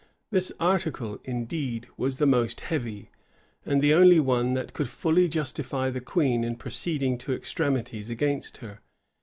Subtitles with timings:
[0.31, 3.11] This article, indeed, was the most heavy,
[3.67, 8.57] and the only one that could fully justify the queen in proceeding to extremities against
[8.65, 8.79] her.